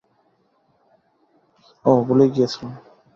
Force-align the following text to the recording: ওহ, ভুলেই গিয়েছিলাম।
ওহ, 1.85 1.99
ভুলেই 2.07 2.29
গিয়েছিলাম। 2.35 2.71